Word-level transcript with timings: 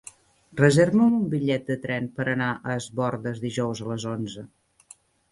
Reserva'm 0.59 1.17
un 1.17 1.25
bitllet 1.33 1.67
de 1.67 1.75
tren 1.83 2.07
per 2.15 2.25
anar 2.33 2.47
a 2.53 2.77
Es 2.77 2.87
Bòrdes 3.01 3.43
dijous 3.43 3.83
a 3.85 3.91
les 3.91 4.07
onze. 4.13 4.47